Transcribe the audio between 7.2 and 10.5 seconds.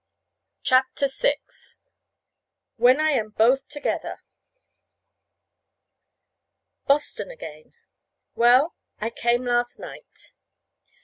AGAIN. Well, I came last night.